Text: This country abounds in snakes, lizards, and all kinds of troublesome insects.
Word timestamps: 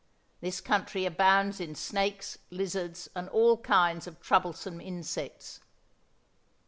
This 0.39 0.61
country 0.61 1.05
abounds 1.05 1.59
in 1.61 1.75
snakes, 1.75 2.39
lizards, 2.49 3.07
and 3.15 3.29
all 3.29 3.57
kinds 3.57 4.07
of 4.07 4.19
troublesome 4.19 4.81
insects. 4.81 5.59